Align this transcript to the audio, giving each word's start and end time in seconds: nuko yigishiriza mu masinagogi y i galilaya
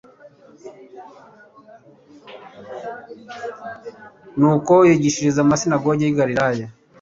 nuko 4.37 4.73
yigishiriza 4.87 5.43
mu 5.43 5.49
masinagogi 5.53 6.01
y 6.05 6.11
i 6.13 6.17
galilaya 6.19 6.65